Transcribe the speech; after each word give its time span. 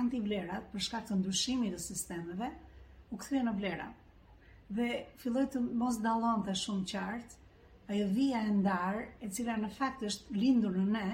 anti-vlerat 0.00 0.72
për 0.72 0.86
shkak 0.86 1.08
të 1.08 1.16
ndryshimit 1.18 1.74
të 1.76 1.80
sistemeve 1.84 2.48
u 3.12 3.16
kthyen 3.22 3.48
në 3.50 3.54
vlera. 3.60 3.88
Dhe 4.72 4.88
filloi 5.22 5.46
të 5.52 5.60
mos 5.82 5.98
dallonte 6.08 6.54
shumë 6.64 6.86
qartë 6.94 7.40
ajo 7.92 8.06
vija 8.16 8.44
e 8.48 8.52
ndar, 8.60 8.96
e 9.20 9.28
cila 9.36 9.56
në 9.60 9.70
fakt 9.76 10.02
është 10.08 10.38
lindur 10.40 10.76
në 10.80 10.86
ne, 10.96 11.06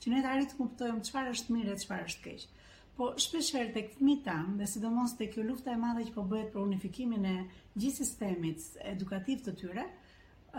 që 0.00 0.10
ne 0.14 0.22
të 0.24 0.30
arritë 0.34 0.56
kuptojmë 0.62 1.04
çfarë 1.08 1.32
është 1.36 1.52
mirë 1.58 1.72
e 1.76 1.80
çfarë 1.84 2.06
është 2.12 2.22
keqë. 2.28 2.46
Po 2.96 3.08
shpeshherë 3.24 3.70
tek 3.74 3.86
fëmijët 3.96 4.24
tan, 4.26 4.48
dhe 4.60 4.66
sidomos 4.70 5.12
tek 5.18 5.30
kjo 5.34 5.42
lufta 5.50 5.72
e 5.74 5.78
madhe 5.82 6.02
që 6.08 6.12
po 6.16 6.24
bëhet 6.32 6.48
për 6.56 6.60
unifikimin 6.62 7.24
e 7.28 7.36
gjithë 7.84 7.96
sistemit 7.98 8.66
edukativ 8.90 9.44
të 9.46 9.54
tyre, 9.60 9.84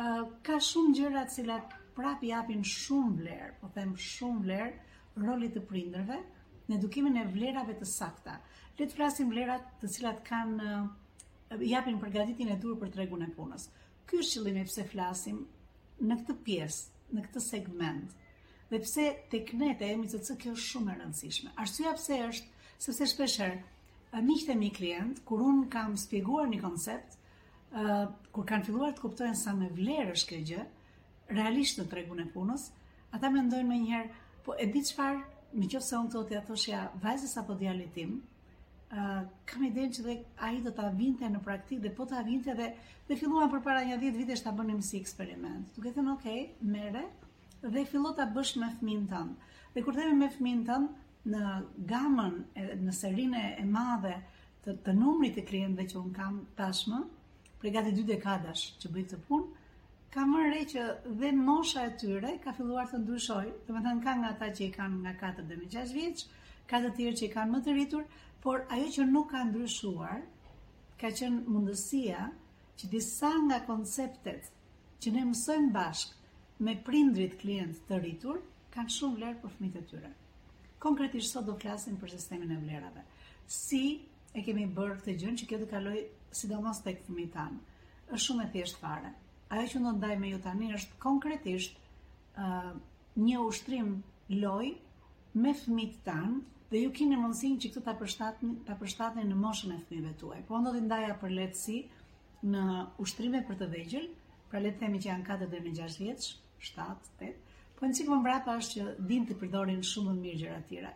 ë 0.04 0.14
ka 0.48 0.56
shumë 0.68 0.96
gjëra 1.00 1.24
të 1.28 1.36
cilat 1.36 1.76
prapë 2.00 2.28
japin 2.32 2.66
shumë 2.72 3.14
vlerë, 3.20 3.52
po 3.60 3.70
them 3.76 3.94
shumë 4.08 4.46
vlerë 4.48 5.28
rolit 5.28 5.54
të 5.54 5.62
prindërve 5.74 6.18
në 6.72 6.80
edukimin 6.80 7.22
e 7.22 7.28
vlerave 7.36 7.78
të 7.84 7.90
sakta. 7.92 8.40
Le 8.82 8.90
flasim 8.96 9.30
vlerat 9.36 9.70
të 9.84 9.92
cilat 9.98 10.26
kanë 10.26 10.74
japin 11.76 12.02
përgatitjen 12.06 12.50
e 12.50 12.58
durë 12.66 12.82
për 12.86 12.96
tregun 12.98 13.28
e 13.28 13.30
punës. 13.38 13.70
Ky 14.10 14.24
është 14.24 14.40
qëllimi 14.40 14.66
pse 14.72 14.88
flasim 14.96 15.44
në 16.10 16.20
këtë 16.24 16.40
pjesë, 16.50 17.02
në 17.20 17.30
këtë 17.30 17.46
segment 17.52 18.20
dhe 18.74 18.80
pse 18.82 19.10
tek 19.32 19.54
e 19.70 19.74
te 19.80 19.86
emi 19.94 20.08
kjo 20.10 20.20
është 20.20 20.52
shumë 20.68 20.94
e 20.94 20.96
rëndësishme. 21.00 21.50
Arsyeja 21.64 21.92
pse 22.00 22.16
është 22.30 22.86
sepse 22.86 23.08
shpeshherë 23.12 24.22
miqtë 24.30 24.54
e 24.54 24.60
mi 24.62 24.70
klient 24.78 25.20
kur 25.30 25.44
un 25.50 25.60
kam 25.76 25.94
spjeguar 26.04 26.48
një 26.54 26.62
koncept, 26.64 27.20
ë 27.74 28.08
kur 28.34 28.48
kanë 28.52 28.68
filluar 28.70 28.96
të 28.98 29.04
kuptojnë 29.04 29.40
sa 29.44 29.54
me 29.60 29.70
vlerë 29.78 30.16
është 30.18 30.30
kjo 30.32 30.40
gjë, 30.50 30.64
realisht 31.38 31.80
në 31.80 31.86
tregun 31.94 32.22
e 32.24 32.28
punës, 32.34 32.66
ata 33.18 33.30
mendojnë 33.36 33.70
më 33.74 33.78
njëherë, 33.86 34.22
po 34.48 34.58
e 34.60 34.68
di 34.74 34.82
çfarë, 34.90 35.22
me 35.54 35.70
qofë 35.70 35.88
se 35.92 35.98
unë 36.02 36.12
të 36.16 36.22
otja 36.24 36.42
thoshja 36.50 36.82
vajzës 37.06 37.36
apo 37.44 37.60
djali 37.62 37.88
kam 38.10 38.18
e 39.66 39.72
kam 39.74 39.92
që 39.96 40.04
dhe 40.08 40.14
a 40.48 40.52
i 40.54 40.62
do 40.66 40.70
të 40.78 40.82
avinte 40.90 41.26
në 41.34 41.40
praktik 41.46 41.80
dhe 41.82 41.90
po 42.00 42.06
të 42.10 42.18
avinte 42.24 42.54
dhe, 42.58 42.68
dhe 43.10 43.16
filluan 43.22 43.50
për 43.54 43.62
para 43.70 43.82
një 43.90 43.98
10 44.04 44.18
vite 44.24 44.36
shtë 44.42 44.50
të 44.50 44.58
bënim 44.64 44.82
si 44.90 44.98
eksperiment. 45.06 45.72
Duke 45.78 45.94
thënë, 45.96 46.14
okej, 46.18 46.42
okay, 46.42 46.50
mere, 46.78 47.04
dhe 47.72 47.84
fillo 47.92 48.10
ta 48.18 48.26
bësh 48.36 48.54
me 48.62 48.68
fëmin 48.80 49.04
tën. 49.10 49.28
Dhe 49.76 49.82
kur 49.84 49.96
themi 49.98 50.16
me 50.22 50.28
fëmin 50.34 50.64
tën, 50.70 50.88
në 51.34 51.52
gamën, 51.92 52.34
në 52.88 52.96
serinë 52.98 53.44
e 53.62 53.66
madhe 53.76 54.16
të, 54.66 54.74
të 54.88 54.96
numrit 54.98 55.38
të 55.38 55.46
klientëve 55.52 55.86
që 55.94 56.00
un 56.02 56.10
kam 56.18 56.40
tashmë, 56.58 57.00
për 57.62 57.72
gati 57.78 57.94
dy 58.00 58.04
dekadash 58.10 58.66
që 58.84 58.92
bëj 58.98 59.06
këtë 59.12 59.20
punë, 59.30 59.62
ka 60.16 60.26
mërre 60.32 60.50
re 60.56 60.66
që 60.74 60.88
dhe 61.22 61.30
mosha 61.38 61.86
e 61.88 61.94
tyre 62.02 62.34
ka 62.44 62.54
filluar 62.58 62.90
të 62.92 63.00
ndryshoj, 63.06 63.46
të 63.70 63.76
më 63.78 63.84
thënë 63.88 64.04
ka 64.08 64.16
nga 64.24 64.34
ta 64.42 64.50
që 64.58 64.66
i 64.68 64.72
kanë 64.76 65.00
nga 65.06 65.14
4 65.24 65.48
dhe 65.54 65.60
me 65.62 65.70
6 65.78 65.94
vjeq, 66.00 66.26
ka 66.74 66.82
të 66.84 66.90
tjerë 67.00 67.18
që 67.22 67.26
i 67.28 67.30
kanë 67.38 67.54
më 67.56 67.62
të 67.70 67.78
rritur, 67.78 68.04
por 68.44 68.66
ajo 68.78 68.90
që 68.98 69.08
nuk 69.14 69.32
ka 69.32 69.46
ndryshuar, 69.48 70.20
ka 71.02 71.14
qenë 71.22 71.48
mundësia 71.56 72.28
që 72.82 72.92
disa 72.98 73.32
nga 73.48 73.64
konceptet 73.72 74.52
që 75.02 75.16
ne 75.16 75.26
mësojmë 75.32 75.72
bashkë, 75.80 76.20
me 76.62 76.76
prindrit 76.86 77.34
klientë 77.42 77.80
të 77.88 77.98
rritur, 78.00 78.40
kanë 78.76 78.94
shumë 78.96 79.18
vlerë 79.20 79.40
për 79.44 79.54
fëmijët 79.56 79.78
e 79.80 79.84
tyre. 79.92 80.12
Konkretisht 80.84 81.34
sot 81.34 81.48
do 81.48 81.56
flasim 81.64 81.96
për 82.02 82.12
sistemin 82.14 82.52
e 82.56 82.60
vlerave. 82.62 83.04
Si 83.58 83.80
e 84.34 84.44
kemi 84.46 84.66
bërë 84.78 84.98
këtë 85.00 85.16
gjë 85.24 85.34
që 85.42 85.48
kjo 85.50 85.60
të 85.64 85.70
kalojë 85.74 86.04
sidomos 86.42 86.82
tek 86.86 87.02
fëmijët 87.08 87.34
tanë. 87.38 87.60
Është 88.12 88.26
shumë 88.26 88.46
e 88.46 88.52
thjeshtë 88.58 88.82
fare. 88.84 89.12
Ajo 89.58 89.66
që 89.74 89.82
do 89.86 89.94
ndaj 89.98 90.14
me 90.22 90.32
ju 90.34 90.40
tani 90.44 90.72
është 90.78 90.98
konkretisht 91.08 91.82
ë 92.38 92.74
një 93.24 93.42
ushtrim 93.48 93.90
lojë 94.30 95.38
me 95.44 95.54
fëmijët 95.64 95.98
tanë 96.06 96.42
dhe 96.74 96.82
ju 96.86 96.94
keni 97.00 97.20
mundësinë 97.22 97.60
që 97.64 97.74
këtë 97.74 97.86
ta 97.90 97.94
përshtatni 98.04 98.54
ta 98.70 98.76
përshtatni 98.80 99.26
në 99.32 99.40
moshën 99.42 99.74
e 99.76 99.82
fëmijëve 99.90 100.16
tuaj. 100.22 100.44
Po 100.52 100.60
do 100.68 100.74
t'i 100.78 100.86
ndaja 100.86 101.14
për 101.24 101.36
lehtësi 101.40 101.82
në 102.54 102.66
ushtrime 103.06 103.44
për 103.50 103.62
të 103.64 103.72
vegjël 103.78 104.12
pra 104.54 104.62
le 104.62 104.70
themi 104.78 105.00
që 105.02 105.08
janë 105.10 105.24
4 105.26 105.46
deri 105.50 105.72
6 105.74 105.94
vjeç, 105.98 106.26
7, 106.62 106.84
8, 107.10 107.32
po 107.80 107.88
në 107.90 107.98
cikun 107.98 108.20
mbrapa 108.22 108.54
është 108.62 108.76
që 108.76 108.92
din 109.10 109.24
të 109.26 109.38
përdorin 109.42 109.80
shumë 109.90 110.12
më 110.14 110.20
mirë 110.26 110.40
gjëra 110.44 110.58
të 110.62 110.70
tjera. 110.70 110.92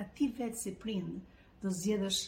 A 0.00 0.06
ti 0.16 0.28
vetë 0.38 0.60
si 0.62 0.72
prind 0.80 1.18
do 1.60 1.68
zgjedhësh 1.76 2.20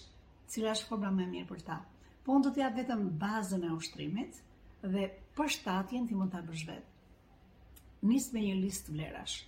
cila 0.52 0.74
është 0.74 0.90
forma 0.90 1.14
më 1.16 1.24
e 1.24 1.30
mirë 1.32 1.48
për 1.54 1.64
ta. 1.70 1.78
Po 2.26 2.36
në 2.36 2.44
do 2.44 2.52
të 2.52 2.60
jap 2.66 2.76
vetëm 2.82 3.06
bazën 3.24 3.64
e 3.64 3.72
ushtrimit 3.78 4.42
dhe 4.84 5.06
për 5.40 5.54
shtatjen 5.56 6.04
ti 6.10 6.18
mund 6.20 6.36
ta 6.36 6.44
bësh 6.44 6.66
vetë. 6.68 8.04
Nis 8.12 8.28
me 8.34 8.44
një 8.44 8.60
listë 8.60 8.92
vlerash. 8.92 9.38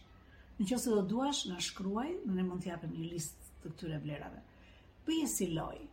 Në 0.57 0.71
që 0.71 0.81
se 0.87 0.97
do 0.97 1.05
duash, 1.13 1.43
në 1.53 1.61
shkruaj, 1.69 2.09
në 2.33 2.39
ne 2.41 2.47
mund 2.49 2.65
t'japëm 2.65 2.97
një 2.97 3.11
listë 3.13 3.59
të 3.61 3.75
këtyre 3.75 4.01
vlerave. 4.07 4.41
Për 5.05 5.21
jesi 5.21 5.51
loj, 5.53 5.85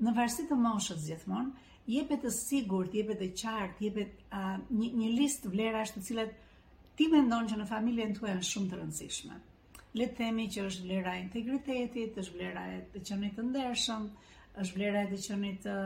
në 0.00 0.16
varsit 0.16 0.48
të 0.48 0.56
moshët 0.64 1.04
zjetëmon, 1.04 1.52
jepet 1.88 2.20
të 2.24 2.30
sigurt, 2.36 2.94
jepet 2.94 3.20
të 3.22 3.28
qartë, 3.40 3.84
jepet 3.86 4.24
një 4.74 5.10
list 5.16 5.44
të 5.46 5.52
vlerash 5.54 5.94
të 5.94 6.02
cilat 6.04 6.34
ti 6.98 7.06
mendon 7.08 7.48
që 7.48 7.60
në 7.62 7.68
familjen 7.70 8.12
tuaj 8.18 8.30
janë 8.34 8.48
shumë 8.50 8.70
të 8.74 8.80
rëndësishme. 8.82 9.38
Le 9.96 10.06
të 10.10 10.16
themi 10.18 10.44
që 10.54 10.66
është 10.68 10.84
vlera 10.84 11.14
e 11.18 11.22
integritetit, 11.24 12.18
është 12.22 12.36
vlera 12.36 12.66
e 12.70 12.76
të 12.92 13.02
qenit 13.08 13.32
të 13.38 13.46
ndershëm, 13.48 14.04
është 14.62 14.76
vlera 14.76 15.02
e 15.02 15.08
të 15.14 15.18
qenit 15.24 15.64
të, 15.64 15.76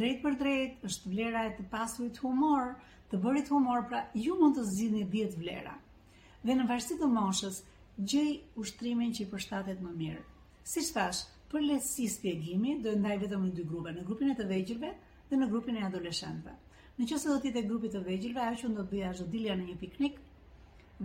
drejt 0.00 0.22
për 0.24 0.38
drejt, 0.40 0.80
është 0.88 1.12
vlera 1.12 1.44
e 1.46 1.52
të 1.58 1.68
pasurit 1.74 2.18
humor, 2.24 2.72
të 3.12 3.20
bërit 3.22 3.52
humor, 3.54 3.84
pra 3.90 4.00
ju 4.18 4.38
mund 4.40 4.58
të 4.58 4.64
zgjidhni 4.72 5.04
10 5.12 5.36
vlera. 5.38 5.76
Dhe 6.44 6.56
në 6.58 6.66
varësi 6.70 6.98
të 7.00 7.12
moshës, 7.14 7.60
gjej 8.10 8.32
ushtrimin 8.58 9.14
që 9.14 9.22
i 9.22 9.30
përshtatet 9.34 9.84
më 9.84 9.92
mirë. 10.00 10.24
Siç 10.66 10.90
thash, 10.96 11.22
për 11.52 11.62
lehtësi 11.68 12.08
shpjegimi, 12.16 12.78
do 12.84 12.96
ndaj 12.98 13.20
vetëm 13.22 13.44
në 13.46 13.54
dy 13.60 13.68
grupe, 13.70 13.94
në 13.94 14.02
grupin 14.08 14.32
e 14.32 14.36
të 14.40 14.48
vegjëlve 14.50 14.90
dhe 15.30 15.38
në 15.40 15.46
grupin 15.50 15.76
e 15.80 15.84
adoleshentëve. 15.86 16.52
Në 16.98 17.06
qëse 17.10 17.30
do 17.30 17.36
t'jete 17.44 17.62
grupit 17.68 17.94
të 17.96 18.02
vegjilve, 18.06 18.40
ajo 18.46 18.58
që 18.62 18.70
do 18.74 18.82
të 18.84 18.92
bëja 18.96 19.12
është 19.14 19.56
në 19.60 19.68
një 19.68 19.76
piknik, 19.84 20.18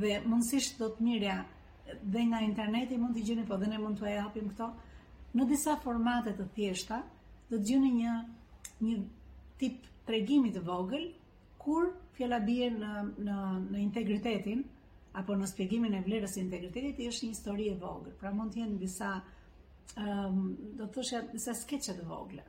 dhe 0.01 0.11
mundësisht 0.31 0.81
do 0.81 0.89
të 0.95 1.05
mirja 1.07 1.37
dhe 2.15 2.23
nga 2.31 2.41
interneti 2.47 2.97
mund 3.03 3.15
të 3.17 3.23
gjeni, 3.29 3.45
po 3.51 3.57
dhe 3.61 3.69
ne 3.71 3.79
mund 3.83 3.97
t'u 3.99 4.05
e 4.09 4.15
hapim 4.19 4.49
këto, 4.51 4.67
në 5.39 5.45
disa 5.53 5.77
formatet 5.85 6.37
të 6.41 6.45
thjeshta, 6.57 6.99
do 7.49 7.57
të 7.61 7.65
gjeni 7.71 7.91
një, 8.01 8.17
një 8.81 8.99
tip 9.63 9.89
të 10.09 10.61
vogël, 10.67 11.07
kur 11.63 11.89
fjela 12.17 12.39
bie 12.45 12.69
në, 12.75 12.91
në, 13.25 13.37
në 13.71 13.79
integritetin, 13.85 14.61
apo 15.21 15.33
në 15.37 15.47
spjegimin 15.51 15.93
e 15.99 16.03
vlerës 16.05 16.37
integritetit, 16.41 16.99
i 17.03 17.07
është 17.11 17.25
një 17.27 17.33
histori 17.33 17.67
e 17.69 17.75
vogël, 17.81 18.13
pra 18.21 18.31
mund 18.33 18.53
t'jenë 18.55 18.77
disa, 18.81 19.11
um, 19.97 20.43
do 20.79 20.85
të 20.87 20.93
thëshja, 20.99 21.23
disa 21.35 21.57
skeqet 21.61 21.97
e 21.97 22.05
vogële 22.09 22.45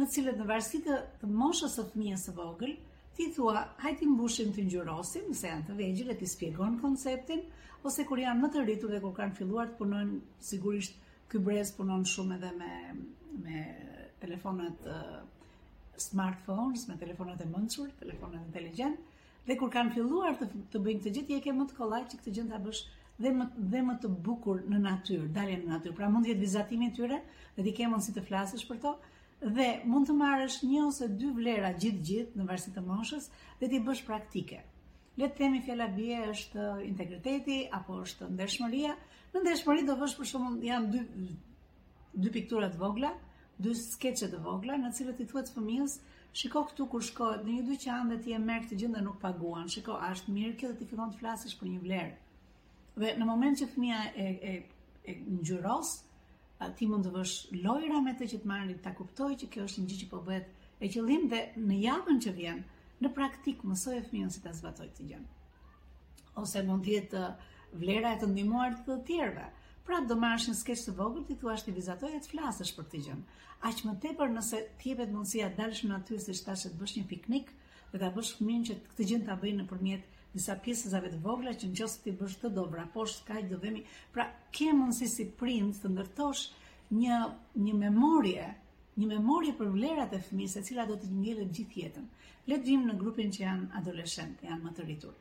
në 0.00 0.06
cilët 0.12 0.36
në 0.40 0.44
varsit 0.48 0.82
të, 0.84 0.96
të 1.20 1.28
moshës 1.40 1.76
së 1.78 1.84
fëmijës 1.92 2.24
së 2.28 2.32
vogël, 2.36 2.72
ti 3.16 3.26
thua, 3.32 3.62
hajti 3.80 4.08
mbushim 4.10 4.50
të 4.52 4.64
ngjyrosim, 4.66 5.30
nëse 5.32 5.46
janë 5.52 5.64
të 5.70 5.76
vegjël 5.78 6.10
e 6.12 6.16
ti 6.22 6.26
shpjegon 6.28 6.74
konceptin 6.82 7.40
ose 7.88 8.04
kur 8.10 8.20
janë 8.20 8.42
më 8.42 8.50
të 8.56 8.64
rritur 8.66 8.92
dhe 8.92 9.00
kur 9.06 9.14
kanë 9.16 9.36
filluar 9.38 9.70
të 9.70 9.78
punojnë, 9.78 10.18
sigurisht 10.50 10.98
ky 11.32 11.40
brez 11.46 11.72
punon 11.78 12.04
shumë 12.12 12.36
edhe 12.36 12.50
me 12.58 12.72
me 13.46 13.62
telefonat 14.20 14.86
smartphones, 16.04 16.86
me 16.88 16.94
telefonat 17.00 17.40
e 17.40 17.46
mençur, 17.52 17.88
telefonat 18.00 18.44
inteligjent 18.44 19.00
dhe 19.48 19.56
kur 19.60 19.72
kanë 19.74 19.96
filluar 19.96 20.36
të 20.40 20.50
të 20.74 20.80
bëjnë 20.86 21.02
këtë 21.04 21.14
gjë, 21.16 21.24
ti 21.30 21.38
e 21.40 21.40
ke 21.46 21.56
më 21.56 21.66
të 21.72 21.78
kollaj 21.80 22.02
që 22.12 22.20
këtë 22.20 22.34
gjë 22.38 22.46
ta 22.52 22.60
bësh 22.68 22.84
dhe 23.24 23.32
më 23.40 23.48
dhe 23.74 23.84
më 23.88 23.96
të 24.04 24.12
bukur 24.28 24.60
në 24.72 24.82
natyrë, 24.86 25.28
dalje 25.36 25.58
në 25.62 25.70
natyrë. 25.72 25.96
Pra 26.00 26.10
mund 26.12 26.26
të 26.28 26.34
jetë 26.34 26.42
vizatimi 26.44 26.90
i 26.90 26.94
tyre, 27.00 27.20
dhe 27.56 27.62
ti 27.68 27.72
ke 27.78 27.86
mundësi 27.92 28.12
të 28.16 28.24
flasësh 28.28 28.66
për 28.72 28.80
to, 28.86 28.92
dhe 29.44 29.66
mund 29.84 30.08
të 30.08 30.14
marrësh 30.18 30.54
një 30.66 30.82
ose 30.86 31.06
dy 31.22 31.28
vlera 31.38 31.70
gjithë 31.80 32.02
gjithë 32.10 32.40
në 32.40 32.44
varsit 32.50 32.74
të 32.76 32.82
moshës 32.86 33.26
dhe 33.62 33.68
ti 33.72 33.80
bësh 33.88 34.00
praktike. 34.06 34.60
Le 35.22 35.28
të 35.28 35.36
themi 35.40 35.60
fjala 35.66 35.86
bie 35.96 36.20
është 36.32 36.68
integriteti 36.86 37.58
apo 37.78 37.98
është 38.04 38.30
ndeshmëria. 38.38 38.94
Në 39.34 39.42
ndeshmëri 39.44 39.84
do 39.90 39.96
bësh 40.00 40.14
për 40.20 40.30
shumë 40.32 40.64
janë 40.68 40.92
dy 41.02 41.28
dy 42.26 42.30
piktura 42.36 42.70
të 42.72 42.80
vogla, 42.80 43.10
dy 43.64 43.74
skeqet 43.76 44.32
të 44.36 44.40
vogla 44.46 44.78
në 44.80 44.88
të 44.94 45.02
cilët 45.02 45.20
i 45.26 45.28
fëmijës, 45.34 45.98
shiko 46.42 46.64
këtu 46.70 46.86
kur 46.94 47.02
shkohet 47.10 47.44
në 47.44 47.58
një 47.60 47.66
dyqan 47.68 48.08
dhe 48.12 48.20
ti 48.26 48.32
e 48.32 48.40
merr 48.46 48.64
këtë 48.64 48.76
gjithë 48.82 48.94
dhe 48.98 49.04
nuk 49.08 49.20
paguan. 49.26 49.68
Shiko, 49.76 49.98
a 50.06 50.12
është 50.16 50.32
mirë 50.38 50.56
kjo 50.60 50.68
dhe 50.72 50.78
ti 50.80 50.84
fillon 50.94 51.12
të 51.12 51.20
flasësh 51.20 51.56
për 51.60 51.68
një 51.74 51.80
vlerë. 51.84 52.16
Dhe 53.04 53.14
në 53.20 53.28
moment 53.32 53.56
që 53.62 53.68
fëmia 53.74 54.02
e 54.16 54.26
e, 54.50 54.52
e 55.10 55.14
ngjyros, 55.36 55.94
ti 56.76 56.86
mund 56.88 57.04
të 57.06 57.10
vësh 57.14 57.32
lojra 57.64 57.98
me 58.04 58.12
të 58.16 58.26
që 58.32 58.38
të 58.42 58.48
marrin 58.50 58.78
ta 58.84 58.92
kuptoj 59.00 59.26
që 59.42 59.48
kjo 59.54 59.64
është 59.68 59.82
një 59.82 59.88
gjë 59.90 59.98
që 60.02 60.06
po 60.12 60.20
bëhet 60.28 60.80
e 60.80 60.88
qëllim 60.94 61.26
dhe 61.32 61.40
në 61.68 61.76
javën 61.82 62.22
që 62.26 62.32
vjen 62.38 62.62
në 63.04 63.10
praktik 63.18 63.60
mësoj 63.68 63.98
fëmijën 64.08 64.32
si 64.36 64.42
ta 64.46 64.54
zbatoj 64.60 64.86
këtë 64.92 65.08
gjë. 65.10 65.18
Ose 66.44 66.62
mund 66.68 66.84
të 66.86 66.92
jetë 66.94 67.22
uh, 67.26 67.34
vlera 67.82 68.14
e 68.16 68.20
të 68.22 68.30
ndihmuar 68.32 68.78
të 68.78 68.86
të 68.88 68.96
tjerëve. 69.10 69.44
Pra 69.86 70.00
do 70.10 70.16
marrësh 70.22 70.48
një 70.50 70.56
skeç 70.62 70.80
të 70.86 70.96
vogël 71.02 71.26
ti 71.28 71.36
thua 71.42 71.54
ti 71.66 71.72
vizatoj 71.76 72.10
e 72.16 72.20
të 72.24 72.32
flasësh 72.32 72.72
për 72.78 72.88
këtë 72.88 73.02
gjë. 73.08 73.18
Aq 73.70 73.84
më 73.90 73.94
tepër 74.06 74.32
nëse 74.38 74.62
ti 74.80 74.94
jepet 74.94 75.12
mundësia 75.12 75.52
dalësh 75.60 75.84
në 75.84 75.92
natyrë 75.92 76.22
se 76.28 76.38
tash 76.48 76.66
të 76.70 76.78
bësh 76.80 76.96
një 76.96 77.04
piknik 77.12 77.52
dhe 77.92 77.98
ta 78.02 78.10
bësh 78.16 78.32
fëmijën 78.40 78.66
që 78.72 78.78
këtë 78.88 79.08
gjë 79.12 79.20
ta 79.28 79.36
bëjnë 79.44 79.60
nëpërmjet 79.62 80.15
disa 80.36 80.54
pjesësave 80.64 81.08
të 81.14 81.18
vogla 81.24 81.52
që 81.60 81.68
nëse 81.72 82.02
ti 82.06 82.12
bësh 82.18 82.34
të 82.42 82.48
dobra, 82.58 82.82
po 82.94 83.04
s'ka 83.08 83.38
do 83.52 83.58
vemi, 83.62 83.80
pra 84.16 84.26
ke 84.54 84.66
mundësi 84.76 85.06
si 85.08 85.24
prind 85.40 85.78
të 85.80 85.92
ndërtosh 85.94 86.42
një 86.98 87.20
një 87.66 87.78
memorie 87.86 88.50
një 89.00 89.06
memorje 89.12 89.52
për 89.58 89.72
vlerat 89.76 90.12
e 90.18 90.22
fëmijës 90.26 90.52
se 90.58 90.62
cila 90.68 90.84
do 90.90 90.94
të 91.00 91.08
ngjelet 91.14 91.50
gjithë 91.56 91.80
jetën. 91.80 92.04
Le 92.50 92.56
në 92.58 92.94
grupin 93.02 93.32
që 93.36 93.42
janë 93.46 93.66
adoleshentë, 93.80 94.46
janë 94.50 94.64
më 94.64 94.70
të 94.78 94.84
rritur. 94.86 95.16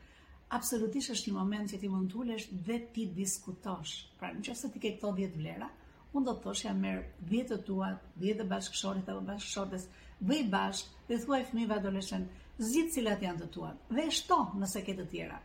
Absolutisht 0.59 1.11
është 1.15 1.31
një 1.31 1.35
moment 1.37 1.71
që 1.71 1.79
ti 1.81 1.89
mund 1.95 2.11
të 2.11 2.17
ulesh 2.23 2.45
dhe 2.67 2.77
ti 2.95 3.07
diskutosh. 3.17 3.95
Pra, 4.19 4.31
në 4.35 4.43
nëse 4.45 4.71
ti 4.75 4.79
ke 4.85 4.93
këto 4.97 5.11
10 5.21 5.35
vlera, 5.39 5.67
unë 6.15 6.25
do 6.29 6.33
të 6.37 6.43
thosh 6.45 6.63
jam 6.65 6.77
merë 6.81 6.99
dhjetë 7.29 7.51
të 7.55 7.61
tuat, 7.67 8.03
dhjetë 8.21 8.41
të 8.41 8.45
bashkëshorit 8.51 9.09
apo 9.11 9.21
bashkëshortes, 9.29 9.87
bëj 10.29 10.43
bashkë 10.53 11.07
dhe 11.09 11.17
thuaj 11.25 11.39
fëmijëve 11.49 11.75
adoleshen, 11.79 12.23
zgjidh 12.63 12.91
cilat 12.95 13.23
janë 13.27 13.41
të 13.41 13.49
tuat, 13.55 13.81
dhe 13.97 14.05
shto 14.19 14.37
nëse 14.61 14.83
ketë 14.87 15.01
të 15.03 15.07
tjera, 15.15 15.39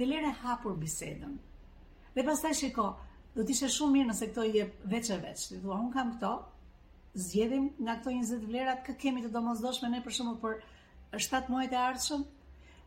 dhe 0.00 0.08
lere 0.10 0.32
hapur 0.42 0.76
bisedën. 0.82 1.38
Dhe 2.16 2.24
pas 2.28 2.44
shiko, 2.62 2.88
do 3.36 3.46
t'ishe 3.48 3.70
shumë 3.78 3.96
mirë 3.96 4.10
nëse 4.10 4.28
këto 4.32 4.44
i 4.50 4.56
jep 4.58 4.74
veç 4.94 5.10
e 5.10 5.18
veç, 5.24 5.46
dhe 5.54 5.62
thua, 5.64 5.78
unë 5.86 5.94
kam 5.96 6.12
këto, 6.16 6.34
zgjedhim 7.24 7.70
nga 7.86 7.96
këto 8.02 8.14
20 8.16 8.44
vlerat, 8.50 8.84
kë 8.86 8.96
kemi 9.06 9.24
të 9.24 9.32
domosdoshme 9.38 9.88
ne 9.94 10.02
për 10.04 10.18
shumë 10.18 10.36
për 10.44 10.60
7 11.30 11.48
muajt 11.54 11.78
e 11.78 11.80
ardhshëm, 11.86 12.28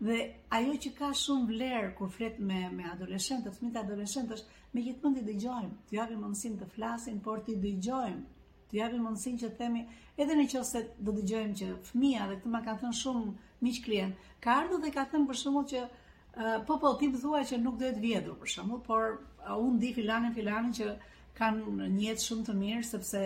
Dhe 0.04 0.18
ajo 0.56 0.72
që 0.84 0.90
ka 0.98 1.08
shumë 1.18 1.46
vlerë 1.50 1.90
kur 1.98 2.10
flet 2.14 2.40
me 2.50 2.60
me 2.78 2.84
adoleshentë, 2.94 3.52
fëmijët 3.58 3.78
adoleshentë, 3.84 4.38
me 4.78 4.82
gjithmonë 4.88 5.20
ti 5.20 5.24
dëgjojmë, 5.30 5.78
t'i 5.92 5.98
japim 6.00 6.24
mundësinë 6.28 6.58
të 6.64 6.68
flasin, 6.74 7.22
por 7.28 7.44
ti 7.46 7.56
dëgjojmë, 7.66 8.44
t'i 8.74 8.82
japim 8.82 9.06
mundësinë 9.08 9.40
që 9.44 9.52
themi, 9.62 9.84
edhe 10.26 10.36
nëse 10.42 10.82
do 11.10 11.14
dëgjojmë 11.22 11.56
që 11.62 11.70
fëmia 11.92 12.28
dhe 12.34 12.38
këtu 12.42 12.52
ma 12.56 12.62
kanë 12.68 12.82
thënë 12.84 13.00
shumë 13.04 13.32
miq 13.68 13.80
klient, 13.88 14.28
ka 14.48 14.58
ardhur 14.66 14.84
dhe 14.88 14.92
ka 14.98 15.06
thënë 15.14 15.30
për 15.32 15.40
shkakun 15.44 15.70
që 15.76 15.86
uh, 15.86 16.60
po 16.72 16.78
po 16.84 16.94
ti 17.04 17.12
thua 17.16 17.44
që 17.54 17.62
nuk 17.64 17.80
do 17.86 17.94
të 17.96 18.04
vjedhur 18.10 18.38
për 18.44 18.54
shkakun, 18.58 18.84
por 18.92 19.08
uh, 19.16 19.56
unë 19.70 19.82
di 19.86 19.94
filanin 20.02 20.36
filanin 20.42 20.76
që 20.82 20.92
kanë 21.40 21.92
një 21.98 22.08
jetë 22.10 22.26
shumë 22.28 22.48
të 22.52 22.58
mirë 22.66 22.84
sepse 22.92 23.24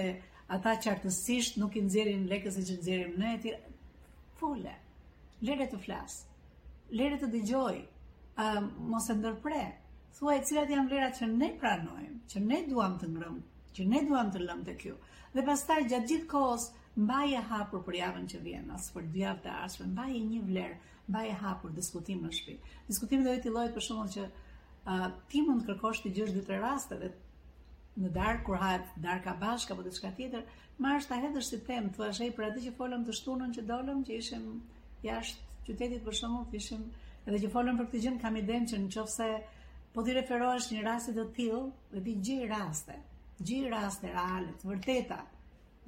ata 0.61 0.77
qartësisht 0.85 1.57
nuk 1.63 1.73
i 1.81 1.87
nxjerrin 1.89 2.29
lekët 2.35 2.59
siç 2.59 2.73
nxjerrim 2.77 3.17
ne 3.25 3.33
etj. 3.39 3.53
Fole. 4.37 4.79
Lere 5.47 5.65
të 5.73 5.79
flasë, 5.85 6.23
lere 6.95 7.17
të 7.19 7.27
dëgjoj, 7.33 7.75
mos 8.91 9.07
e 9.11 9.15
ndërpre, 9.17 9.61
thuaj 10.17 10.37
cilat 10.49 10.69
janë 10.73 10.87
vlerat 10.89 11.17
që 11.19 11.27
ne 11.33 11.49
pranojmë, 11.61 12.17
që 12.31 12.43
ne 12.45 12.61
duam 12.69 12.93
të 13.01 13.09
ngrëmë, 13.15 13.41
që 13.77 13.87
ne 13.93 14.01
duam 14.07 14.31
të 14.33 14.41
lëmë 14.45 14.67
të 14.69 14.75
kjo. 14.83 14.93
Dhe 15.35 15.43
pastaj 15.49 15.81
gjatë 15.91 16.09
gjithë 16.13 16.27
kohës 16.33 16.67
mbaj 16.97 17.27
e 17.33 17.41
hapur 17.51 17.83
për 17.87 17.97
javën 18.01 18.27
që 18.33 18.41
vjen, 18.45 18.69
as 18.77 18.87
për 18.95 19.07
dy 19.13 19.23
javë 19.25 19.43
të 19.45 19.55
ardhshme, 19.63 19.87
mbaj 19.91 20.09
e 20.15 20.23
një 20.31 20.41
vlerë, 20.49 20.77
mbaj 21.11 21.25
e 21.29 21.35
hapur 21.43 21.73
diskutim 21.77 22.23
në 22.25 22.31
shtëpi. 22.39 22.73
Diskutimi 22.89 23.27
do 23.27 23.35
të 23.43 23.53
lojtë 23.57 23.77
për 23.77 23.85
shkakun 23.85 24.13
që 24.15 25.01
ti 25.31 25.41
mund 25.43 25.61
të 25.63 25.71
kërkosh 25.73 26.01
të 26.05 26.13
gjesh 26.17 26.33
dy 26.37 26.45
tre 26.47 26.61
raste 26.63 26.97
dhe 27.01 27.11
në 27.97 28.11
darkë 28.15 28.43
kur 28.47 28.59
hahet 28.61 28.93
darka 29.03 29.33
bashkë 29.43 29.73
apo 29.75 29.83
diçka 29.89 30.11
tjetër, 30.17 30.43
marrësh 30.85 31.07
ta 31.11 31.19
si 31.51 31.59
temë, 31.69 31.93
thuash 31.97 32.21
ai 32.23 32.31
për 32.39 32.43
atë 32.51 32.63
që 32.65 32.71
folëm 32.79 33.05
të 33.09 33.13
shtunën 33.19 33.53
që 33.55 33.61
dolëm, 33.73 34.03
që 34.05 34.11
ishem 34.21 34.43
jashtë 35.05 35.45
qytetit 35.67 36.03
për 36.05 36.15
shkakun 36.17 36.61
që 36.65 36.75
edhe 37.29 37.39
që 37.43 37.49
folëm 37.53 37.79
për 37.79 37.87
këtë 37.91 38.01
gjë 38.03 38.11
kam 38.21 38.35
iden 38.41 38.67
që 38.71 38.77
nëse 38.85 39.25
po 39.95 40.03
ti 40.05 40.13
referohesh 40.15 40.69
një 40.73 40.83
raste 40.85 41.13
të 41.17 41.25
tillë, 41.35 41.57
dhe 41.95 42.01
t'i 42.05 42.13
gjej 42.27 42.45
raste, 42.51 42.95
gjej 43.49 43.71
raste 43.73 44.11
reale, 44.13 44.53
vërteta. 44.63 45.17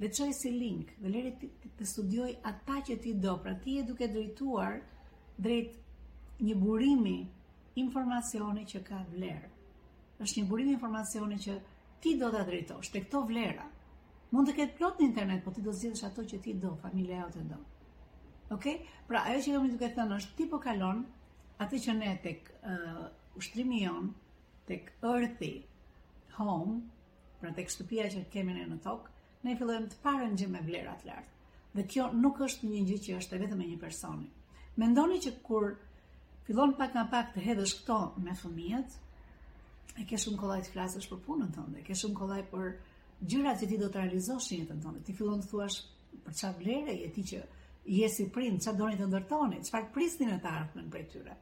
Dhe 0.00 0.08
çoj 0.16 0.26
si 0.36 0.50
link, 0.56 0.92
dhe 1.04 1.10
leri 1.14 1.32
të 1.78 1.86
studioj 1.92 2.28
ata 2.50 2.78
që 2.88 2.96
ti 3.04 3.12
do. 3.24 3.34
Pra 3.44 3.52
ti 3.64 3.74
je 3.78 3.84
duke 3.90 4.08
drejtuar 4.14 4.76
drejt 5.46 5.76
një 6.48 6.54
burimi 6.62 7.16
informacioni 7.84 8.64
që 8.70 8.80
ka 8.86 9.00
vlerë. 9.12 9.50
Është 10.24 10.40
një 10.40 10.48
burim 10.52 10.70
informacioni 10.74 11.36
që 11.44 11.58
ti 12.04 12.14
do 12.20 12.32
ta 12.34 12.40
drejtosh 12.48 12.90
te 12.94 13.04
këto 13.04 13.22
vlera. 13.28 13.66
Mund 14.32 14.48
të 14.48 14.56
ketë 14.60 14.78
plot 14.80 15.00
në 15.00 15.10
internet, 15.10 15.44
po 15.44 15.52
ti 15.56 15.62
do 15.68 15.76
zgjidhësh 15.76 16.06
ato 16.08 16.24
që 16.32 16.40
ti 16.46 16.56
do, 16.64 16.72
familja 16.86 17.28
të 17.36 17.44
do. 17.52 17.60
Ok? 18.50 18.64
Pra, 19.08 19.20
ajo 19.30 19.40
që 19.44 19.52
kemi 19.56 19.68
duke 19.72 19.88
thënë 19.96 20.16
është 20.22 20.36
ti 20.40 20.44
po 20.52 20.58
kalon 20.62 21.02
atë 21.64 21.78
që 21.84 21.92
ne 22.00 22.14
tek 22.24 22.48
uh, 22.66 23.04
ushtrimi 23.40 23.78
jon, 23.84 24.08
tek 24.70 24.88
earthy 25.10 25.50
home, 26.38 26.72
pra 27.42 27.52
tek 27.58 27.70
shtëpia 27.74 28.08
që 28.14 28.24
kemi 28.32 28.56
ne 28.56 28.64
në 28.72 28.78
tok, 28.86 29.06
ne 29.46 29.54
fillojmë 29.60 29.90
të 29.92 30.00
parën 30.06 30.34
gjë 30.40 30.48
me 30.56 30.62
vlera 30.66 30.96
të 31.02 31.08
lartë. 31.12 31.38
Dhe 31.78 31.84
kjo 31.92 32.08
nuk 32.24 32.40
është 32.48 32.72
një 32.72 32.80
gjë 32.90 32.96
që 33.04 33.20
është 33.20 33.40
vetëm 33.44 33.62
e 33.62 33.68
një 33.70 33.78
personi. 33.84 34.26
Mendoni 34.82 35.20
që 35.26 35.32
kur 35.46 35.68
fillon 36.48 36.74
pak 36.80 36.96
nga 36.96 37.06
pak 37.14 37.30
të 37.36 37.44
hedhësh 37.46 37.76
këto 37.82 38.00
me 38.26 38.34
fëmijët, 38.42 38.98
e 40.02 40.08
ke 40.10 40.18
shumë 40.22 40.40
kollaj 40.42 40.58
të 40.66 40.74
flasësh 40.74 41.08
për 41.12 41.22
punën 41.28 41.54
tënde, 41.58 41.78
e 41.78 41.86
ke 41.86 41.94
shumë 42.02 42.18
kollaj 42.18 42.42
për 42.50 42.74
gjërat 43.30 43.62
që 43.62 43.70
ti 43.72 43.78
do 43.78 43.86
të 43.94 44.02
realizosh 44.04 44.50
në 44.52 44.60
jetën 44.64 44.82
tënde. 44.86 45.04
Ti 45.08 45.14
fillon 45.20 45.38
të 45.46 45.50
thuash 45.54 45.80
për 46.26 46.38
çfarë 46.42 46.64
vlere 46.64 46.98
je 47.04 47.12
ti 47.18 47.26
që 47.32 47.46
jesi 47.88 48.26
prind, 48.32 48.60
që 48.62 48.74
doni 48.76 48.98
të 48.98 49.06
ndërtoni, 49.08 49.60
që 49.64 49.72
farë 49.72 49.90
prisni 49.94 50.26
në 50.28 50.38
të 50.42 50.50
ardhme 50.50 50.84
në 50.84 50.90
prej 50.92 51.04
tyre. 51.14 51.36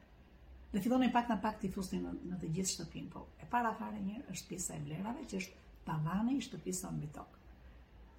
Dhe 0.71 0.81
fillon 0.83 1.03
e 1.03 1.09
pak 1.13 1.31
na 1.31 1.39
pak 1.41 1.57
të 1.61 1.67
i 1.67 1.71
fusni 1.73 1.99
në 2.03 2.37
të 2.43 2.51
gjithë 2.55 2.73
shtëpin, 2.75 3.07
po 3.11 3.23
e 3.41 3.47
para 3.49 3.71
fare 3.79 3.99
një 4.05 4.21
është 4.31 4.51
pisa 4.51 4.75
e 4.77 4.83
vlerave, 4.83 5.23
që 5.27 5.39
është 5.41 5.63
tavane 5.87 6.35
i 6.37 6.43
shtëpisë 6.45 6.91
në 6.93 7.03
bitok. 7.05 7.39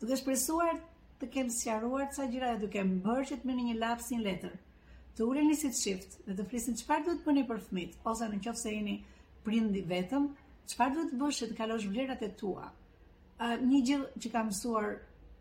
Të 0.01 0.09
dhe 0.09 0.19
shpresuar 0.19 0.81
të 1.21 1.29
kemë 1.37 1.55
sjaruar 1.55 2.09
të 2.11 2.17
sa 2.19 2.27
gjira 2.33 2.55
e 2.57 2.61
duke 2.65 2.83
më 2.89 2.99
bërë 3.05 3.29
që 3.31 3.39
të 3.43 3.49
mëni 3.51 3.69
një 3.71 3.79
lapsin 3.79 4.19
një 4.19 4.25
letër, 4.27 4.57
të 5.15 5.27
uleni 5.29 5.53
një 5.53 5.59
si 5.61 5.71
shift 5.79 6.19
dhe 6.27 6.37
të 6.39 6.49
flisni 6.51 6.75
që 6.81 6.87
farë 6.89 7.07
duhet 7.11 7.23
për 7.27 7.37
një 7.39 7.45
përfmit, 7.51 7.97
ose 8.11 8.27
në 8.33 8.41
kjofë 8.45 8.61
se 8.65 8.73
jeni 8.75 8.97
prindi 9.47 9.85
vetëm, 9.91 10.27
çfarë 10.71 10.95
duhet 10.97 11.15
bësh 11.21 11.43
që 11.43 11.49
të 11.51 11.59
kalosh 11.61 11.87
vlerat 11.93 12.25
e 12.27 12.33
tua. 12.41 12.67
Një 13.41 13.83
gjë 13.89 14.01
që 14.25 14.33
kam 14.35 14.51
mësuar 14.51 14.91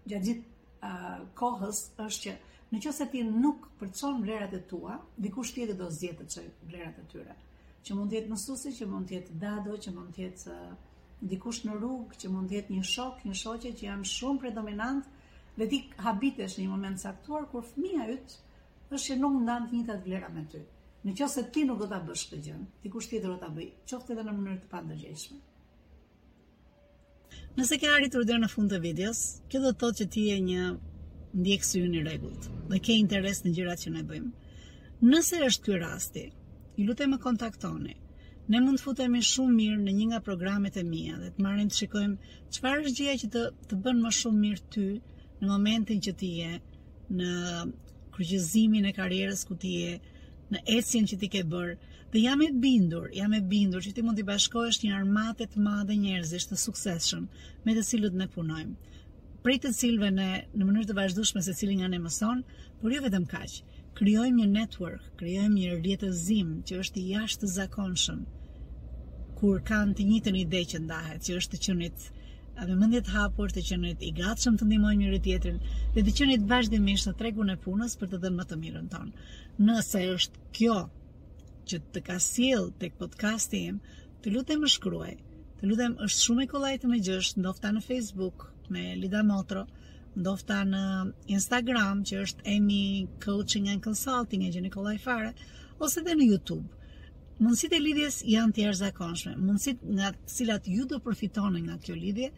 gjatë 0.08 0.30
gjithë 0.30 1.34
kohës 1.40 1.82
është 2.06 2.22
që 2.28 2.38
Në 2.70 2.80
që 2.86 2.92
se 2.94 3.06
ti 3.10 3.22
nuk 3.26 3.64
përcon 3.80 4.20
vlerat 4.22 4.52
e 4.54 4.60
tua, 4.70 4.98
dikush 5.26 5.56
tjetë 5.56 5.76
do 5.80 5.88
zjetë 5.96 6.26
të 6.30 6.42
vlerat 6.70 6.98
e 7.02 7.06
tyre. 7.12 7.36
Që 7.88 7.96
mund 7.98 8.12
tjetë 8.14 8.30
mësusi, 8.34 8.74
që 8.78 8.88
mund 8.92 9.10
tjetë 9.10 9.38
dado, 9.42 9.78
që 9.82 9.94
mund 9.96 10.14
tjetë 10.18 10.52
uh, 10.54 10.74
dikush 11.32 11.64
në 11.66 11.78
rrugë, 11.80 12.20
që 12.22 12.32
mund 12.34 12.52
tjetë 12.54 12.76
një 12.76 12.84
shok, 12.92 13.24
një 13.26 13.38
shoqe 13.42 13.72
që 13.80 13.88
janë 13.88 14.10
shumë 14.14 14.42
predominant, 14.46 15.08
dhe 15.58 15.70
ti 15.72 15.80
habitesh 16.06 16.60
një 16.62 16.68
moment 16.72 17.02
saktuar, 17.02 17.48
kur 17.52 17.66
fëmija 17.72 18.06
ytë 18.16 18.38
është 18.92 19.06
që 19.08 19.18
nuk 19.24 19.40
ndanë 19.48 19.84
të 19.90 19.96
e 19.96 20.04
vlerat 20.06 20.36
me 20.38 20.46
ty. 20.54 20.62
Në 21.02 21.16
që 21.20 21.28
se 21.32 21.46
ti 21.56 21.64
nuk 21.66 21.82
do 21.82 21.88
të 21.90 22.02
bësh 22.06 22.28
të 22.30 22.40
gjënë, 22.46 22.68
dikush 22.86 23.10
tjetë 23.12 23.32
do 23.32 23.40
të 23.42 23.50
bëjë, 23.58 23.74
qofte 23.90 24.14
edhe 24.16 24.28
në 24.30 24.36
mënyrë 24.38 24.60
të 24.66 24.72
pandërgjeshme. 24.76 25.40
Nëse 27.58 27.78
ke 27.82 27.90
arritur 27.96 28.28
deri 28.30 28.44
në 28.44 28.52
fund 28.54 28.70
të 28.72 28.82
videos, 28.86 29.24
kjo 29.50 29.64
do 29.66 29.74
të 29.74 29.80
thotë 29.84 30.00
që 30.04 30.08
ti 30.16 30.26
je 30.28 30.38
një 30.50 30.66
ndjek 31.34 31.64
syrin 31.64 31.94
i 31.94 32.04
rregullt 32.04 32.50
dhe 32.72 32.80
ke 32.86 32.94
interes 32.98 33.40
në 33.46 33.52
gjërat 33.58 33.84
që 33.86 33.92
ne 33.94 34.04
bëjmë. 34.10 34.30
Nëse 35.10 35.40
është 35.48 35.64
ky 35.66 35.76
rasti, 35.84 36.24
ju 36.78 36.86
lutem 36.88 37.12
më 37.14 37.20
kontaktoni. 37.24 37.94
Ne 38.50 38.62
mund 38.66 38.80
të 38.82 38.86
futemi 38.86 39.22
shumë 39.30 39.54
mirë 39.60 39.78
në 39.84 39.94
një 39.98 40.06
nga 40.12 40.20
programet 40.26 40.78
e 40.78 40.84
mia 40.88 41.20
dhe 41.22 41.30
të 41.36 41.46
marrim 41.46 41.70
të 41.70 41.78
shikojmë 41.82 42.34
çfarë 42.56 42.82
është 42.88 42.98
gjëja 43.02 43.20
që 43.24 43.30
të 43.36 43.44
të 43.70 43.80
bën 43.86 44.00
më 44.06 44.14
shumë 44.20 44.42
mirë 44.46 44.66
ty 44.76 44.88
në 45.42 45.52
momentin 45.52 46.02
që 46.08 46.16
ti 46.22 46.32
je 46.42 46.54
në 47.20 47.30
kryqëzimin 48.18 48.90
e 48.90 48.96
karrierës 49.00 49.46
ku 49.48 49.58
ti 49.62 49.76
je, 49.84 49.94
në 50.50 50.64
ecjen 50.78 51.06
që 51.12 51.18
ti 51.22 51.30
ke 51.36 51.44
bërë. 51.54 51.76
Dhe 52.12 52.24
jam 52.26 52.42
e 52.42 52.50
bindur, 52.64 53.06
jam 53.20 53.34
e 53.38 53.40
bindur 53.54 53.86
që 53.86 53.94
ti 53.94 54.02
mund 54.04 54.18
të 54.18 54.26
bashkohesh 54.34 54.82
një 54.84 54.96
armatë 54.98 55.46
të 55.54 55.62
madhe 55.70 55.94
njerëzish 56.02 56.50
të 56.50 56.58
suksesshëm 56.66 57.28
me 57.68 57.76
të 57.78 57.84
cilët 57.92 58.18
ne 58.18 58.28
punojmë 58.34 58.99
prej 59.46 59.60
të 59.64 59.70
cilve 59.76 60.08
në, 60.12 60.24
në 60.60 60.66
mënyrë 60.68 60.88
të 60.90 60.96
vazhdushme 60.98 61.42
se 61.46 61.54
cilin 61.58 61.78
nga 61.80 61.88
ne 61.94 62.00
mëson, 62.06 62.40
por 62.82 62.92
jo 62.94 63.04
vetëm 63.06 63.28
kaq. 63.34 63.60
Krijojmë 64.00 64.40
një 64.42 64.48
network, 64.54 65.06
krijojmë 65.22 65.56
një 65.60 65.78
rrjetëzim 65.78 66.50
që 66.68 66.80
është 66.84 67.00
i 67.02 67.06
jashtë 67.14 67.50
zakonshëm 67.54 68.26
kur 69.40 69.62
kanë 69.70 69.96
të 69.96 70.06
njëjtën 70.10 70.38
ide 70.42 70.62
që 70.74 70.80
ndahet, 70.84 71.22
që 71.24 71.36
është 71.40 71.54
të 71.56 71.60
qenit 71.68 72.08
me 72.68 72.74
mendje 72.82 73.02
të 73.08 73.14
hapur, 73.16 73.52
të 73.56 73.62
qenit 73.70 74.02
i 74.04 74.12
gatshëm 74.18 74.58
të 74.60 74.66
ndihmojmë 74.68 75.04
njëri 75.06 75.20
tjetrin 75.30 75.62
dhe 75.96 76.04
të 76.10 76.16
qenit 76.20 76.44
vazhdimisht 76.52 77.08
në 77.10 77.14
tregun 77.22 77.54
e 77.54 77.56
punës 77.64 77.96
për 78.02 78.12
të 78.12 78.20
dhënë 78.26 78.40
më 78.42 78.46
të 78.52 78.58
mirën 78.66 78.90
tonë. 78.96 79.28
Nëse 79.70 80.02
është 80.18 80.44
kjo 80.58 80.76
që 81.72 81.80
të 81.96 82.04
ka 82.10 82.20
sjell 82.28 82.68
tek 82.84 83.00
podcasti 83.04 83.64
im, 83.72 83.80
të 84.20 84.36
lutem 84.36 84.60
më 84.66 84.74
shkruaj. 84.76 85.16
Të 85.62 85.72
lutem 85.72 85.96
është 86.10 86.26
shumë 86.26 86.44
e 86.44 86.50
kollajtë 86.56 86.92
më 86.94 87.00
gjësh, 87.08 87.32
ndofta 87.40 87.72
në 87.78 87.86
Facebook, 87.88 88.50
me 88.70 88.96
Lida 88.98 89.24
Motro, 89.24 89.66
ndofta 90.18 90.62
në 90.68 90.84
Instagram 91.36 92.04
që 92.06 92.22
është 92.26 92.46
Emi 92.56 93.08
Coaching 93.24 93.70
and 93.74 93.84
Consulting 93.86 94.44
e 94.46 94.52
Gjeni 94.54 94.68
Nikolaj 94.70 94.98
Fare, 95.04 95.34
ose 95.80 96.04
dhe 96.06 96.16
në 96.20 96.28
Youtube. 96.32 96.68
Mundësit 97.40 97.72
e 97.74 97.80
lidhjes 97.80 98.22
janë 98.28 98.56
tjerë 98.58 98.78
zakonshme, 98.82 99.36
mundësit 99.40 99.86
nga 99.96 100.10
cilat 100.28 100.68
ju 100.68 100.88
do 100.92 101.00
përfitoni 101.06 101.62
nga 101.70 101.78
kjo 101.86 101.96
lidhje, 101.96 102.34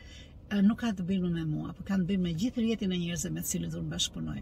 nuk 0.67 0.81
ka 0.83 0.91
të 0.97 1.07
bimë 1.09 1.31
me 1.37 1.45
mua, 1.49 1.71
për 1.77 1.87
ka 1.89 1.97
të 2.01 2.07
bimë 2.11 2.25
me 2.27 2.35
gjithë 2.43 2.65
rjetin 2.65 2.93
e 2.93 3.01
njerëzë 3.01 3.31
me 3.33 3.43
cilët 3.51 3.71
do 3.77 3.81
në 3.85 3.91
bashkëpunoj 3.93 4.41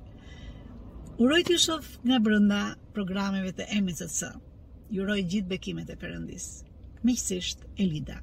Uroj 1.21 1.41
të 1.49 1.57
shof 1.61 1.87
nga 2.07 2.17
brënda 2.23 2.59
programeve 2.95 3.51
të 3.57 3.65
emisët 3.77 4.13
sa. 4.15 4.29
Uroj 4.95 5.19
gjithë 5.33 5.51
bekimet 5.51 5.91
e 5.93 5.99
përëndisë. 5.99 6.71
Miqësisht, 7.03 7.65
Elida. 7.75 8.21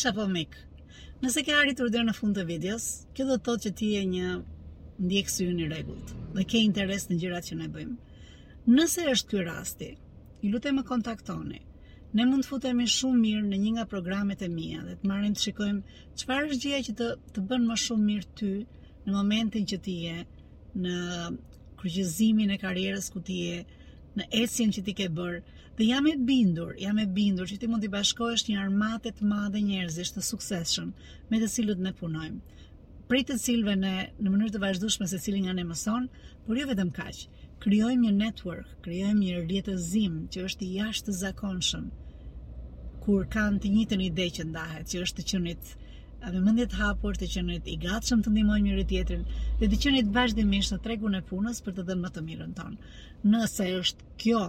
Vesh 0.00 0.08
apo 0.14 0.24
mik? 0.26 0.54
Nëse 1.20 1.42
ke 1.44 1.52
arritur 1.52 1.90
deri 1.92 2.06
në 2.08 2.12
fund 2.16 2.38
të 2.38 2.46
videos, 2.48 2.84
kjo 3.14 3.24
do 3.28 3.34
të 3.36 3.42
thotë 3.48 3.64
që 3.66 3.70
ti 3.78 3.88
je 3.92 4.04
një 4.12 4.28
ndjekës 5.04 5.34
i 5.44 5.48
unë 5.52 5.66
rregullt 5.72 6.14
dhe 6.36 6.44
ke 6.48 6.62
interes 6.68 7.04
në 7.10 7.18
gjërat 7.22 7.48
që 7.50 7.56
ne 7.58 7.66
bëjmë. 7.74 7.96
Nëse 8.78 9.04
është 9.12 9.34
ky 9.34 9.44
rasti, 9.50 9.90
ju 10.42 10.54
lutem 10.54 10.80
të 10.80 10.86
kontaktoni. 10.92 11.60
Ne 12.16 12.26
mund 12.30 12.46
të 12.46 12.52
futemi 12.54 12.86
shumë 12.94 13.20
mirë 13.26 13.44
në 13.50 13.58
një 13.66 13.72
nga 13.76 13.86
programet 13.92 14.40
e 14.46 14.48
mia 14.54 14.80
dhe 14.86 14.96
të 15.02 15.10
marrim 15.12 15.36
të 15.36 15.44
shikojmë 15.46 16.00
çfarë 16.22 16.52
është 16.54 16.64
gjëja 16.64 16.86
që 16.88 16.96
të 17.02 17.10
të 17.36 17.44
bën 17.52 17.68
më 17.68 17.78
shumë 17.84 18.08
mirë 18.08 18.30
ty 18.40 18.52
në 19.04 19.18
momentin 19.18 19.68
që 19.74 19.80
ti 19.84 19.98
je 20.06 20.16
në 20.86 20.96
kryqëzimin 21.82 22.56
e 22.56 22.60
karrierës 22.64 23.12
ku 23.14 23.20
ti 23.28 23.40
je 23.50 23.60
në 24.18 24.30
esjen 24.44 24.72
që 24.74 24.86
ti 24.88 24.96
ke 25.00 25.10
bërë 25.20 25.44
Dhe 25.80 25.86
jam 25.88 26.06
e 26.06 26.14
bindur, 26.14 26.72
jam 26.78 26.98
e 27.02 27.06
bindur 27.08 27.46
që 27.50 27.56
ti 27.60 27.68
mund 27.74 27.84
të 27.86 27.88
bashkohesh 27.94 28.42
një 28.48 28.56
armatet 28.62 29.14
të 29.20 29.28
madhe 29.30 29.62
njerëzish 29.68 30.10
të 30.16 30.22
suksesshëm 30.26 30.90
me 31.30 31.38
të 31.42 31.46
cilët 31.52 31.80
ne 31.86 31.92
punojmë. 32.00 32.58
prej 33.12 33.22
të 33.30 33.36
cilve 33.44 33.76
në 33.84 33.92
në 34.26 34.32
mënyrë 34.34 34.52
të 34.56 34.60
vazhdueshme 34.66 35.08
se 35.12 35.20
cilin 35.26 35.46
nga 35.48 35.54
ne 35.60 35.64
mëson, 35.70 36.10
por 36.48 36.60
jo 36.60 36.66
vetëm 36.72 36.90
kaq. 36.98 37.22
Krijojmë 37.64 38.02
një 38.06 38.12
network, 38.18 38.74
krijojmë 38.88 39.20
një 39.22 39.38
rrjetëzim 39.38 40.20
që 40.34 40.44
është 40.50 40.68
i 40.68 40.70
jashtëzakonshëm. 40.82 41.88
Kur 43.06 43.24
kanë 43.36 43.60
të 43.64 43.72
njëjtën 43.78 44.04
ide 44.10 44.28
që 44.36 44.46
ndahet, 44.52 44.92
që 44.92 45.02
është 45.08 45.20
të 45.22 45.28
qenit 45.32 45.72
edhe 45.74 46.38
dhe 46.38 46.44
mendje 46.50 46.66
të 46.74 46.82
hapur 46.84 47.16
të 47.22 47.30
qenit 47.36 47.72
i 47.76 47.80
gatshëm 47.86 48.22
të 48.28 48.34
ndihmojmë 48.36 48.68
njëri 48.68 48.86
tjetrin 48.92 49.24
dhe 49.60 49.66
të 49.72 49.80
qenit 49.86 50.12
vazhdimisht 50.20 50.74
në 50.76 50.82
tregun 50.88 51.20
e 51.22 51.28
punës 51.32 51.64
për 51.64 51.78
të 51.80 51.88
dhënë 51.90 52.06
më 52.06 52.14
të 52.18 52.28
mirën 52.30 52.54
tonë. 52.60 52.98
Nëse 53.36 53.72
është 53.82 54.12
kjo 54.24 54.44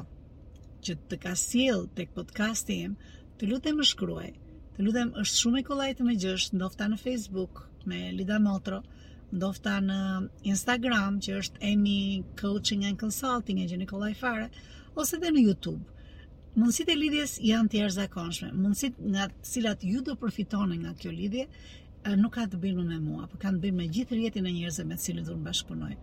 që 0.86 0.96
të 1.12 1.18
ka 1.24 1.32
sjell 1.40 1.84
tek 1.98 2.12
podcasti 2.16 2.78
im, 2.86 2.94
të 3.38 3.50
lutem 3.52 3.78
më 3.80 3.86
shkruaj. 3.92 4.30
Të 4.76 4.86
lutem, 4.86 5.12
është 5.24 5.40
shumë 5.42 5.62
e 5.62 5.64
kollaj 5.68 5.90
të 6.00 6.08
më 6.08 6.16
gjesh, 6.24 6.48
ndofta 6.58 6.88
në 6.92 7.00
Facebook 7.04 7.62
me 7.92 8.00
Lida 8.18 8.38
Motro, 8.46 8.82
ndofta 9.36 9.78
në 9.84 9.98
Instagram 10.54 11.20
që 11.26 11.38
është 11.42 11.64
Emi 11.72 11.98
Coaching 12.42 12.86
and 12.90 13.00
Consulting 13.04 13.62
e 13.64 13.68
Gjeni 13.72 13.88
Kollaj 13.90 14.14
Fare, 14.22 14.48
ose 15.02 15.18
edhe 15.20 15.32
në 15.36 15.44
YouTube. 15.48 15.84
Mundësit 16.56 16.90
e 16.92 16.98
lidhjes 17.00 17.38
janë 17.48 17.72
të 17.72 17.80
jashtëzakonshme. 17.80 18.50
Mundësit 18.60 18.98
nga 19.14 19.30
të 19.32 19.52
cilat 19.54 19.86
ju 19.88 20.02
do 20.08 20.18
përfitoni 20.20 20.82
nga 20.82 20.92
kjo 21.00 21.14
lidhje 21.16 21.46
eh, 21.48 22.16
nuk 22.20 22.34
ka 22.36 22.44
të 22.52 22.60
bëjë 22.66 22.86
me 22.90 22.98
mua, 23.06 23.28
por 23.32 23.40
kanë 23.40 23.58
të 23.58 23.64
bëjë 23.66 23.78
me 23.78 23.88
gjithë 23.98 24.18
rjetin 24.20 24.50
e 24.50 24.54
njerëzve 24.58 24.86
me 24.90 24.98
të 25.00 25.06
cilët 25.06 25.30
në 25.32 25.38
bashkëpunoj 25.46 25.94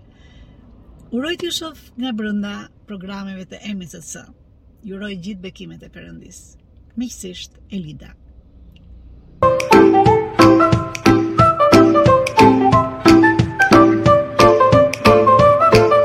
Uroj 1.18 1.34
të 1.40 1.50
shoh 1.56 1.84
nga 2.00 2.10
brenda 2.16 2.54
programeve 2.88 3.44
të 3.50 3.60
EMCC 3.70 4.16
juroj 4.86 5.10
gjithë 5.26 5.42
bekimet 5.48 5.84
e 5.86 5.90
përëndisë. 5.98 6.64
Miqësisht, 7.00 7.62
Elida. 7.80 8.14